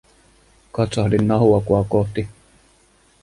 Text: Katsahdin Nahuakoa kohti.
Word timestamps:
Katsahdin 0.77 1.23
Nahuakoa 1.31 1.83
kohti. 1.89 2.27